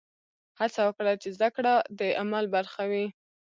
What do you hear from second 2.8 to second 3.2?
وي.